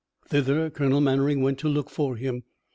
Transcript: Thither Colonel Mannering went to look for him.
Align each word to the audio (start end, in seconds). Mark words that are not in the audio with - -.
Thither 0.27 0.71
Colonel 0.71 0.99
Mannering 0.99 1.43
went 1.43 1.59
to 1.59 1.69
look 1.69 1.91
for 1.91 2.15
him. 2.15 2.41